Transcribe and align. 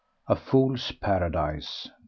—A 0.27 0.35
FOOL'S 0.35 0.93
PARADISE 0.93 1.85
1. 1.89 1.95